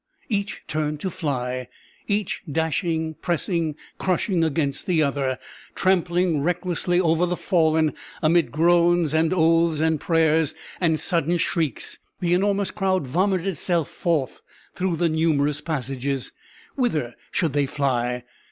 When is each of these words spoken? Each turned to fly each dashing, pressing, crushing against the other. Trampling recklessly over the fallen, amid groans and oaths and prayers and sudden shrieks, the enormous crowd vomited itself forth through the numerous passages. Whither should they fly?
Each 0.29 0.63
turned 0.67 0.99
to 1.01 1.11
fly 1.11 1.67
each 2.07 2.41
dashing, 2.51 3.13
pressing, 3.21 3.75
crushing 3.99 4.43
against 4.43 4.87
the 4.87 5.03
other. 5.03 5.37
Trampling 5.75 6.41
recklessly 6.41 6.99
over 6.99 7.27
the 7.27 7.35
fallen, 7.37 7.93
amid 8.19 8.51
groans 8.51 9.13
and 9.13 9.31
oaths 9.31 9.79
and 9.79 9.99
prayers 10.01 10.55
and 10.79 10.99
sudden 10.99 11.37
shrieks, 11.37 11.99
the 12.19 12.33
enormous 12.33 12.71
crowd 12.71 13.05
vomited 13.05 13.45
itself 13.45 13.89
forth 13.89 14.41
through 14.73 14.95
the 14.95 15.07
numerous 15.07 15.61
passages. 15.61 16.31
Whither 16.73 17.13
should 17.31 17.53
they 17.53 17.67
fly? 17.67 18.23